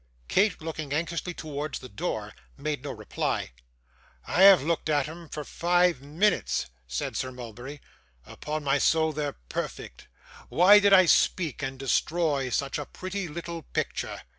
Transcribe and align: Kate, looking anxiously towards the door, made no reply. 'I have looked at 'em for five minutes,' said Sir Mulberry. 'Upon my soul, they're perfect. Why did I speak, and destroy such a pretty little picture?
Kate, 0.27 0.59
looking 0.63 0.93
anxiously 0.93 1.31
towards 1.31 1.77
the 1.77 1.87
door, 1.87 2.33
made 2.57 2.83
no 2.83 2.89
reply. 2.91 3.51
'I 4.25 4.41
have 4.41 4.63
looked 4.63 4.89
at 4.89 5.07
'em 5.07 5.29
for 5.29 5.43
five 5.43 6.01
minutes,' 6.01 6.65
said 6.87 7.15
Sir 7.15 7.31
Mulberry. 7.31 7.79
'Upon 8.25 8.63
my 8.63 8.79
soul, 8.79 9.13
they're 9.13 9.37
perfect. 9.47 10.07
Why 10.49 10.79
did 10.79 10.91
I 10.91 11.05
speak, 11.05 11.61
and 11.61 11.77
destroy 11.77 12.49
such 12.49 12.79
a 12.79 12.87
pretty 12.87 13.27
little 13.27 13.61
picture? 13.61 14.21